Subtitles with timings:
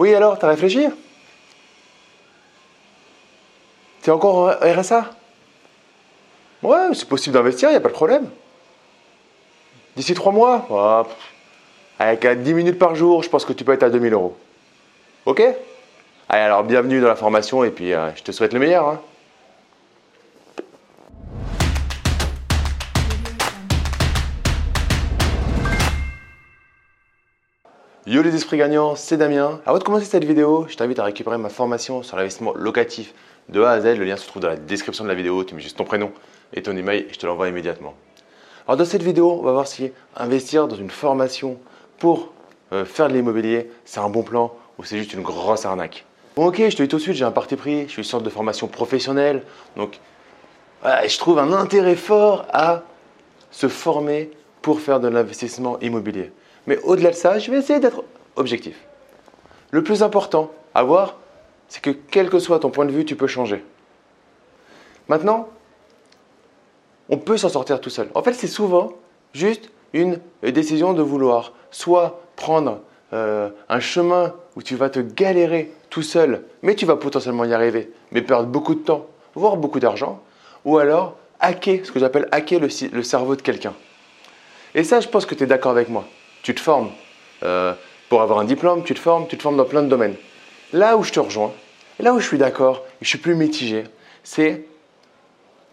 [0.00, 0.86] Oui, alors, t'as réfléchi?
[4.00, 5.10] T'es encore en RSA
[6.62, 8.30] Ouais, c'est possible d'investir, il n'y a pas de problème.
[9.96, 10.66] D'ici trois mois?
[10.70, 11.02] Oh,
[11.98, 14.34] Avec 10 minutes par jour, je pense que tu peux être à 2000 euros.
[15.26, 15.42] Ok?
[16.30, 18.88] Allez, alors bienvenue dans la formation et puis euh, je te souhaite le meilleur.
[18.88, 19.00] Hein.
[28.10, 29.60] Yo les esprits gagnants, c'est Damien.
[29.64, 33.14] Avant de commencer cette vidéo, je t'invite à récupérer ma formation sur l'investissement locatif
[33.48, 33.96] de A à Z.
[33.98, 35.44] Le lien se trouve dans la description de la vidéo.
[35.44, 36.10] Tu mets juste ton prénom
[36.52, 37.94] et ton email et je te l'envoie immédiatement.
[38.66, 41.56] Alors dans cette vidéo, on va voir si investir dans une formation
[42.00, 42.32] pour
[42.72, 46.04] euh, faire de l'immobilier, c'est un bon plan ou c'est juste une grosse arnaque?
[46.34, 48.08] Bon ok, je te dis tout de suite, j'ai un parti pris, je suis une
[48.08, 49.44] sorte de formation professionnelle,
[49.76, 50.00] donc
[50.84, 52.82] je trouve un intérêt fort à
[53.52, 54.32] se former
[54.62, 56.32] pour faire de l'investissement immobilier.
[56.66, 58.04] Mais au-delà de ça, je vais essayer d'être
[58.36, 58.76] objectif.
[59.70, 61.16] Le plus important à voir,
[61.68, 63.64] c'est que quel que soit ton point de vue, tu peux changer.
[65.08, 65.48] Maintenant,
[67.08, 68.08] on peut s'en sortir tout seul.
[68.14, 68.92] En fait, c'est souvent
[69.32, 72.80] juste une décision de vouloir soit prendre
[73.12, 77.52] euh, un chemin où tu vas te galérer tout seul, mais tu vas potentiellement y
[77.52, 80.22] arriver, mais perdre beaucoup de temps, voire beaucoup d'argent,
[80.64, 83.74] ou alors hacker, ce que j'appelle hacker le cerveau de quelqu'un.
[84.74, 86.04] Et ça, je pense que tu es d'accord avec moi
[86.42, 86.90] tu te formes.
[87.42, 87.74] Euh,
[88.08, 90.16] pour avoir un diplôme, tu te formes, tu te formes dans plein de domaines.
[90.72, 91.52] Là où je te rejoins,
[92.00, 93.84] là où je suis d'accord, je suis plus mitigé,
[94.24, 94.64] c'est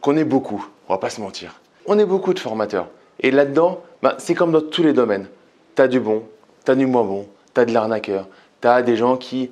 [0.02, 1.60] qu'on est beaucoup, on va pas se mentir.
[1.88, 2.88] On est beaucoup de formateurs.
[3.20, 5.28] Et là-dedans, bah, c'est comme dans tous les domaines.
[5.76, 6.24] Tu as du bon,
[6.66, 8.28] tu as du moins bon, tu as de l'arnaqueur,
[8.62, 9.50] tu as des gens qui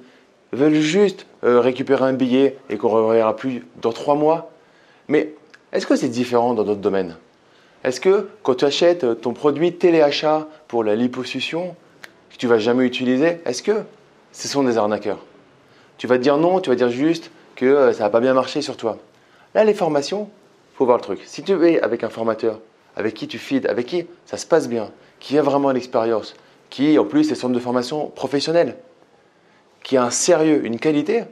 [0.51, 4.51] veulent juste euh, récupérer un billet et qu'on ne reverra plus dans trois mois.
[5.07, 5.33] Mais
[5.71, 7.17] est-ce que c'est différent dans d'autres domaines?
[7.85, 11.75] Est-ce que quand tu achètes ton produit téléachat pour la liposuction,
[12.31, 13.83] que tu vas jamais utiliser, est-ce que
[14.31, 15.19] ce sont des arnaqueurs?
[15.99, 18.33] Tu vas te dire non, tu vas dire juste que euh, ça n'a pas bien
[18.33, 18.97] marché sur toi.
[19.53, 20.31] Là, les formations,
[20.73, 21.21] faut voir le truc.
[21.27, 22.59] Si tu es avec un formateur,
[22.95, 26.33] avec qui tu feeds, avec qui ça se passe bien, qui a vraiment l'expérience,
[26.71, 28.77] qui en plus est centre de formation professionnelle,
[29.83, 31.25] qui a un sérieux, une qualité,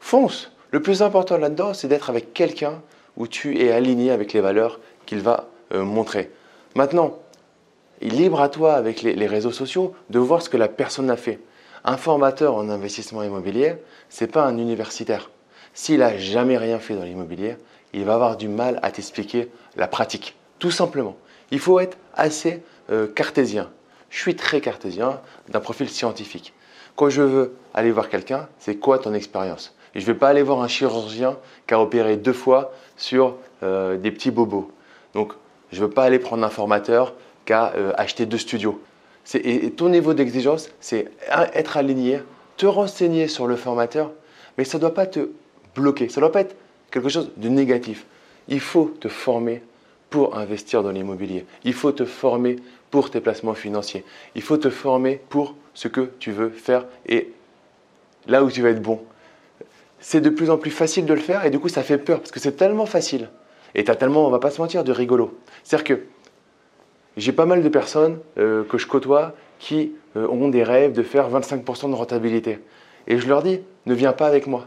[0.00, 0.50] fonce.
[0.72, 2.82] Le plus important là-dedans, c'est d'être avec quelqu'un
[3.16, 6.30] où tu es aligné avec les valeurs qu'il va euh, montrer.
[6.74, 7.18] Maintenant,
[8.00, 11.40] libre à toi avec les, réseaux sociaux de voir ce que la personne a fait.
[11.84, 13.76] Un formateur en investissement immobilier,
[14.08, 15.30] ce n'est pas un universitaire.
[15.74, 17.56] S'il n'a jamais rien fait dans l'immobilier,
[17.92, 21.16] il va avoir du mal à t'expliquer la pratique, tout simplement.
[21.50, 23.70] Il faut être assez euh, cartésien.
[24.10, 26.54] Je suis très cartésien d'un profil scientifique.
[26.96, 29.74] Quand je veux aller voir quelqu'un, c'est quoi ton expérience?
[29.94, 31.36] Je ne vais pas aller voir un chirurgien
[31.66, 34.70] qui a opéré deux fois sur euh, des petits bobos.
[35.14, 35.34] Donc
[35.74, 37.14] je ne veux pas aller prendre un formateur
[37.44, 38.80] qui a euh, acheté deux studios.
[39.34, 41.10] Et, ton niveau d'exigence, c'est
[41.54, 42.20] être aligné,
[42.56, 44.12] te renseigner sur le formateur,
[44.56, 45.30] mais ça ne doit pas te
[45.74, 46.56] bloquer, ça ne doit pas être
[46.90, 48.06] quelque chose de négatif.
[48.48, 49.62] Il faut te former
[50.10, 51.46] pour investir dans l'immobilier.
[51.64, 52.56] Il faut te former
[52.90, 54.04] pour tes placements financiers.
[54.36, 57.32] Il faut te former pour ce que tu veux faire et
[58.28, 59.00] là où tu vas être bon.
[59.98, 62.20] C'est de plus en plus facile de le faire et du coup ça fait peur
[62.20, 63.30] parce que c'est tellement facile.
[63.74, 65.38] Et tu as tellement, on va pas se mentir, de rigolo.
[65.62, 66.04] C'est-à-dire que
[67.16, 71.02] j'ai pas mal de personnes euh, que je côtoie qui euh, ont des rêves de
[71.02, 72.58] faire 25% de rentabilité.
[73.06, 74.66] Et je leur dis, ne viens pas avec moi.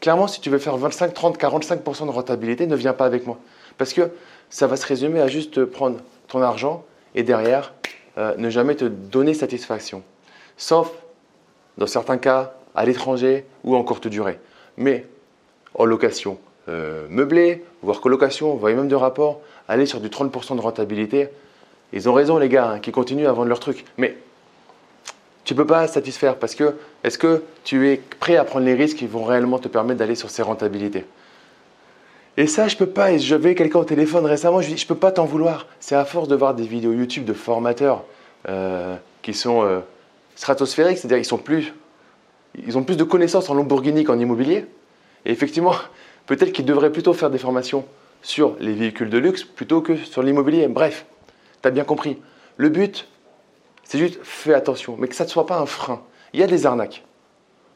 [0.00, 3.38] Clairement, si tu veux faire 25, 30, 45% de rentabilité, ne viens pas avec moi.
[3.78, 4.10] Parce que
[4.50, 5.98] ça va se résumer à juste prendre
[6.28, 7.74] ton argent et derrière,
[8.18, 10.02] euh, ne jamais te donner satisfaction.
[10.56, 10.92] Sauf
[11.78, 14.38] dans certains cas à l'étranger ou en courte durée.
[14.76, 15.06] Mais
[15.74, 16.38] en location,
[16.68, 21.28] euh, meublé, voire colocation, voire même de rapport, aller sur du 30% de rentabilité.
[21.92, 23.84] Ils ont raison les gars, hein, qui continuent à vendre leurs trucs.
[23.98, 24.16] Mais
[25.44, 28.74] tu ne peux pas satisfaire parce que est-ce que tu es prêt à prendre les
[28.74, 31.04] risques qui vont réellement te permettre d'aller sur ces rentabilités?
[32.36, 33.12] Et ça, je peux pas.
[33.12, 35.66] Et j'avais quelqu'un au téléphone récemment, je lui dis, je peux pas t'en vouloir.
[35.80, 38.04] C'est à force de voir des vidéos YouTube de formateurs
[38.48, 39.80] euh, qui sont euh,
[40.34, 41.72] stratosphériques, c'est-à-dire ils sont plus,
[42.66, 44.66] ils ont plus de connaissances en Lamborghini qu'en immobilier.
[45.26, 45.74] Et effectivement,
[46.26, 47.84] Peut-être qu'il devrait plutôt faire des formations
[48.22, 50.66] sur les véhicules de luxe plutôt que sur l'immobilier.
[50.68, 51.06] Bref,
[51.62, 52.18] tu as bien compris.
[52.56, 53.06] Le but,
[53.84, 56.02] c'est juste fais attention, mais que ça ne soit pas un frein.
[56.32, 57.04] Il y a des arnaques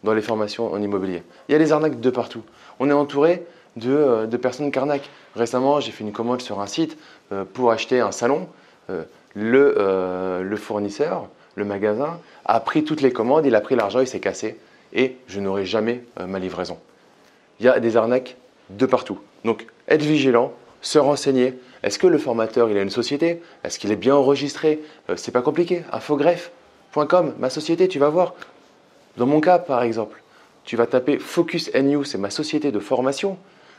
[0.05, 1.23] dans les formations en immobilier.
[1.49, 2.43] Il y a des arnaques de partout.
[2.81, 3.45] On est entouré
[3.77, 5.11] de, euh, personnes qui arnaquent.
[5.37, 6.97] Récemment, j'ai fait une commande sur un site
[7.33, 8.49] euh, pour acheter un salon.
[8.91, 9.05] Euh,
[9.35, 14.06] le, le fournisseur, le magasin, a pris toutes les commandes, il a pris l'argent, il
[14.09, 14.59] s'est cassé
[14.93, 16.79] et je n'aurai jamais ma livraison
[17.60, 18.37] il y a des arnaques
[18.70, 19.19] de partout.
[19.44, 21.55] Donc, être vigilant, se renseigner.
[21.82, 23.43] Est-ce que le formateur, il a une société?
[23.64, 24.81] Est-ce qu'il est bien enregistré?
[25.10, 25.84] Euh, C'est pas compliqué.
[25.93, 28.34] Infogreffe.com, ma société, tu vas voir.
[29.16, 30.22] Dans mon cas, par exemple,
[30.64, 33.38] tu vas taper Focus NU, c'est ma société de formation,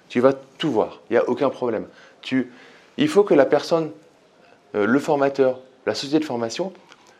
[0.09, 1.85] tu vas tout voir, il n'y a aucun problème.
[2.97, 3.91] il faut que la personne,
[4.75, 6.73] euh, le formateur, la société de formation,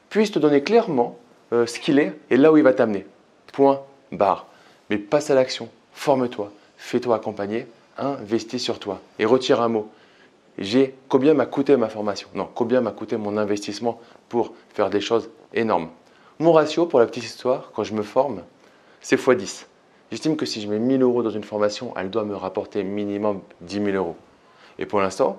[0.10, 1.18] puisse te donner clairement
[1.54, 3.06] euh, ce qu'il est et là où il va t'amener.
[3.54, 3.82] Point,
[4.12, 4.48] barre.
[4.90, 5.70] Mais passe à l'action,
[6.00, 7.68] forme-toi, fais-toi accompagner,
[7.98, 9.90] investis sur toi et retire un mot.
[10.58, 12.30] J'ai combien m'a coûté ma formation?
[12.36, 14.00] Non, combien m'a coûté mon investissement
[14.30, 15.90] pour faire des choses énormes?
[16.40, 18.44] Mon ratio, pour la petite histoire, quand je me forme,
[19.02, 19.66] c'est x10.
[20.10, 23.42] J'estime que si je mets 1000 euros dans une formation, elle doit me rapporter minimum
[23.60, 24.16] 10 000 euros.
[24.78, 25.38] Et pour l'instant,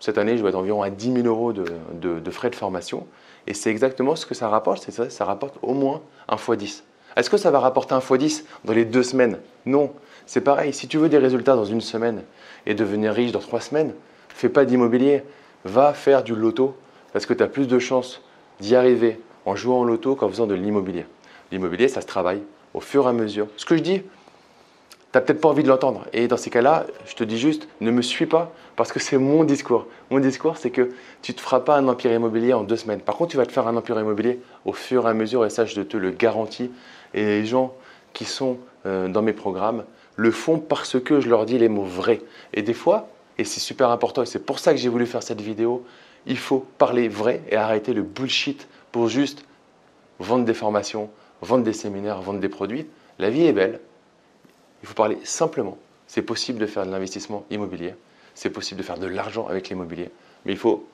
[0.00, 3.06] cette année, je vais être environ à 10 000 euros de, frais de formation.
[3.46, 6.82] Et c'est exactement ce que ça rapporte, c'est ça, ça rapporte au moins un x10.
[7.16, 9.38] Est-ce que ça va rapporter un x10 dans les deux semaines?
[9.66, 9.92] Non.
[10.26, 12.22] C'est pareil, si tu veux des résultats dans une semaine
[12.66, 13.92] et devenir riche dans trois semaines,
[14.28, 15.22] fais pas d'immobilier,
[15.64, 16.76] va faire du loto
[17.12, 18.22] parce que tu as plus de chances
[18.60, 21.06] d'y arriver en jouant au loto qu'en faisant de l'immobilier.
[21.52, 23.46] L'immobilier, ça se travaille au fur et à mesure.
[23.56, 24.06] Ce que je dis, tu
[25.14, 26.06] n'as peut-être pas envie de l'entendre.
[26.12, 29.18] Et dans ces cas-là, je te dis juste, ne me suis pas parce que c'est
[29.18, 29.86] mon discours.
[30.10, 30.90] Mon discours, c'est que
[31.22, 33.00] tu ne te feras pas un empire immobilier en deux semaines.
[33.00, 35.50] Par contre, tu vas te faire un empire immobilier au fur et à mesure et
[35.50, 36.70] ça, je te le garantis.
[37.14, 37.74] Et les gens
[38.12, 39.84] qui sont euh, dans mes programmes
[40.16, 42.20] le font parce que je leur dis les mots vrais.
[42.52, 43.08] Et des fois,
[43.38, 45.84] et c'est super important, et c'est pour ça que j'ai voulu faire cette vidéo,
[46.26, 49.44] il faut parler vrai et arrêter le bullshit pour juste
[50.20, 51.10] vendre des formations,
[51.42, 52.86] vendre des séminaires, vendre des produits.
[53.18, 53.80] La vie est belle.
[54.82, 55.78] Il faut parler simplement.
[56.06, 57.94] C'est possible de faire de l'investissement immobilier.
[58.34, 60.10] C'est possible de faire de l'argent avec l'immobilier.
[60.44, 60.86] Mais il faut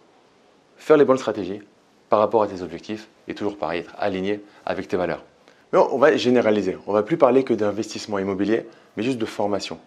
[0.76, 1.60] faire les bonnes stratégies
[2.08, 5.24] par rapport à tes objectifs et toujours pareil, être aligné avec tes valeurs.
[5.72, 6.76] Mais on va généraliser.
[6.86, 9.78] On va plus parler que d'investissement immobilier, mais juste de formation.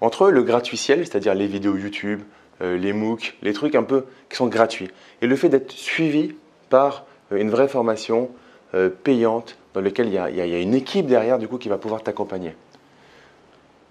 [0.00, 2.22] Entre le gratuitiel, c'est-à-dire les vidéos YouTube,
[2.62, 6.34] euh, les MOOC, les trucs un peu qui sont gratuits, et le fait d'être suivi
[6.70, 8.30] par euh, une vraie formation
[8.74, 12.02] euh, payante dans laquelle il y, a, une équipe derrière du coup qui va pouvoir
[12.02, 12.56] t'accompagner.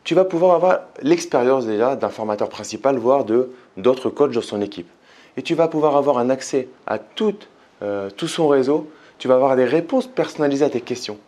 [0.04, 4.62] Tu vas pouvoir avoir l'expérience déjà d'un formateur principal, voire de d'autres coachs dans son
[4.62, 4.90] équipe.
[5.38, 7.38] Et tu vas pouvoir avoir un accès à tout
[8.28, 8.92] son réseau
[9.22, 11.20] tu vas avoir des réponses personnalisées à tes questions.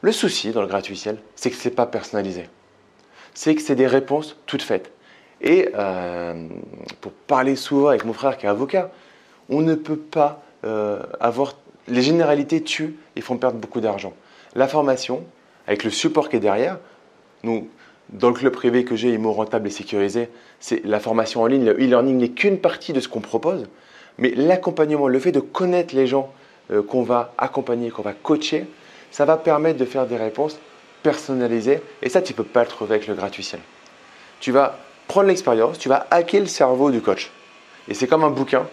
[0.00, 2.48] Le souci dans le gratuitiel, c'est que ce n'est pas personnalisé.
[3.34, 4.90] C'est que c'est des réponses toutes faites.
[5.42, 6.48] Et euh,
[7.02, 8.90] pour parler souvent avec mon frère qui est avocat,
[9.50, 11.58] on ne peut pas euh, avoir.
[11.86, 14.14] Les généralités tuent et font perdre beaucoup d'argent.
[14.54, 15.22] La formation,
[15.66, 16.78] avec le support qui est derrière,
[17.42, 17.68] nous,
[18.08, 20.30] dans le club privé que j'ai, IMO rentable et sécurisé,
[20.60, 21.66] c'est la formation en ligne.
[21.66, 23.66] Le e-learning n'est qu'une partie de ce qu'on propose,
[24.16, 26.32] mais l'accompagnement, le fait de connaître les gens,
[26.70, 28.66] euh, qu'on va accompagner, qu'on va coacher,
[29.10, 30.58] ça va permettre de faire des réponses
[31.02, 31.80] personnalisées.
[32.02, 33.60] Et ça, tu ne peux pas le trouver avec le gratuitiel.
[34.40, 34.78] Tu vas
[35.08, 37.30] prendre l'expérience, tu vas hacker le cerveau du coach.
[37.88, 38.66] Et c'est comme un bouquin,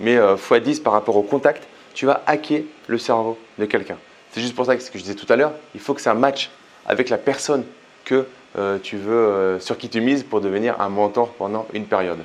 [0.00, 3.96] mais euh, x10 par rapport au contact, tu vas hacker le cerveau de quelqu'un.
[4.30, 6.00] C'est juste pour ça que ce que je disais tout à l'heure, il faut que
[6.00, 6.50] ça matche
[6.86, 7.64] avec la personne
[8.04, 8.26] que
[8.56, 12.18] euh, tu veux, sur qui tu mises pour devenir un mentor pendant une période.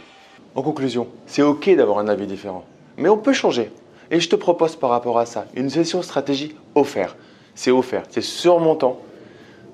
[0.56, 2.66] En conclusion, c'est ok d'avoir un avis différent,
[2.98, 3.72] mais on peut changer.
[4.12, 7.16] Et je te propose par rapport à ça une session stratégie offerte.
[7.56, 9.00] C'est offert, c'est sur mon temps.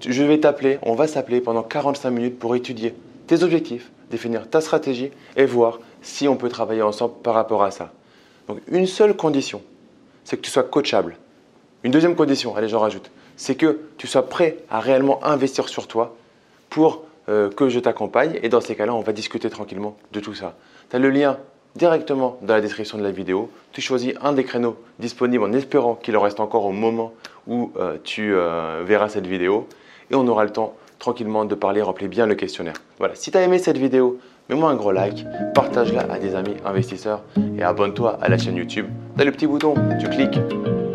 [0.06, 2.94] Je vais t'appeler, on va s'appeler pendant 45 minutes pour étudier
[3.28, 7.72] tes objectifs, définir ta stratégie et voir si on peut travailler ensemble par rapport à
[7.72, 7.92] ça.
[8.48, 9.62] Donc une seule condition,
[10.24, 11.18] c'est que tu sois coachable.
[11.84, 15.88] Une deuxième condition, allez j'en rajoute, c'est que tu sois prêt à réellement investir sur
[15.88, 16.16] toi
[16.70, 18.40] pour euh, que je t'accompagne.
[18.42, 20.56] Et dans ces cas-là, on va discuter tranquillement de tout ça.
[20.90, 21.38] Tu as le lien
[21.76, 23.50] directement dans la description de la vidéo.
[23.72, 27.14] Tu choisis un des créneaux disponibles en espérant qu'il en reste encore au moment
[27.48, 29.68] où euh, tu euh, verras cette vidéo
[30.12, 32.76] et on aura le temps tranquillement de parler, remplir bien le questionnaire.
[32.98, 36.56] Voilà, si tu as aimé cette vidéo, mets-moi un gros like, partage-la à des amis
[36.66, 37.22] investisseurs
[37.58, 38.88] et abonne-toi à la chaîne YouTube.
[39.18, 40.40] Tu le petit bouton, tu cliques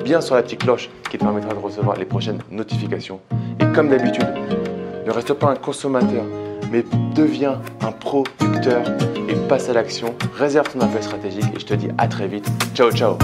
[0.05, 3.21] bien sur la petite cloche qui te permettra de recevoir les prochaines notifications.
[3.61, 4.27] Et comme d'habitude,
[5.07, 6.25] ne reste pas un consommateur,
[6.71, 8.83] mais deviens un producteur
[9.29, 10.15] et passe à l'action.
[10.37, 12.51] Réserve ton appel stratégique et je te dis à très vite.
[12.75, 13.17] Ciao, ciao